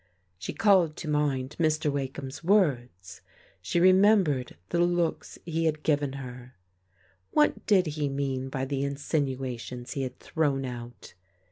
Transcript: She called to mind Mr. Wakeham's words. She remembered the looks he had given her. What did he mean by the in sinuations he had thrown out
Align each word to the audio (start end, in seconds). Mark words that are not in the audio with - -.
She 0.39 0.51
called 0.51 0.95
to 0.95 1.07
mind 1.07 1.55
Mr. 1.59 1.91
Wakeham's 1.91 2.43
words. 2.43 3.21
She 3.61 3.79
remembered 3.79 4.57
the 4.69 4.79
looks 4.79 5.37
he 5.45 5.65
had 5.65 5.83
given 5.83 6.13
her. 6.13 6.55
What 7.29 7.67
did 7.67 7.85
he 7.85 8.09
mean 8.09 8.49
by 8.49 8.65
the 8.65 8.83
in 8.83 8.95
sinuations 8.95 9.91
he 9.91 10.01
had 10.01 10.17
thrown 10.19 10.65
out 10.65 11.13